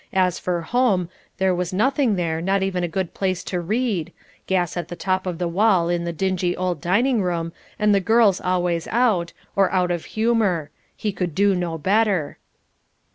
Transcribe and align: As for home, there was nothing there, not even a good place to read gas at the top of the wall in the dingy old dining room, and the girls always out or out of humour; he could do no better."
As 0.17 0.39
for 0.39 0.61
home, 0.61 1.09
there 1.37 1.53
was 1.53 1.71
nothing 1.71 2.15
there, 2.15 2.41
not 2.41 2.63
even 2.63 2.83
a 2.83 2.87
good 2.87 3.13
place 3.13 3.43
to 3.43 3.61
read 3.61 4.11
gas 4.47 4.75
at 4.75 4.87
the 4.87 4.95
top 4.95 5.27
of 5.27 5.37
the 5.37 5.47
wall 5.47 5.89
in 5.89 6.05
the 6.05 6.11
dingy 6.11 6.57
old 6.57 6.81
dining 6.81 7.21
room, 7.21 7.53
and 7.77 7.93
the 7.93 7.99
girls 7.99 8.41
always 8.41 8.87
out 8.87 9.31
or 9.55 9.71
out 9.71 9.91
of 9.91 10.05
humour; 10.17 10.71
he 10.97 11.11
could 11.11 11.35
do 11.35 11.53
no 11.53 11.77
better." 11.77 12.39